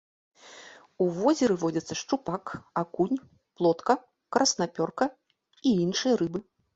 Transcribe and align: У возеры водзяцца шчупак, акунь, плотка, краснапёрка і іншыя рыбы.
У 1.03 1.09
возеры 1.17 1.55
водзяцца 1.63 1.93
шчупак, 2.01 2.43
акунь, 2.81 3.17
плотка, 3.59 3.93
краснапёрка 4.37 5.05
і 5.73 5.75
іншыя 5.83 6.13
рыбы. 6.23 6.39